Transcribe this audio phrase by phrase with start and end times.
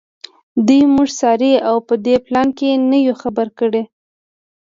[0.67, 3.81] دوی موږ څاري او په دې پلان یې نه یو خبر کړي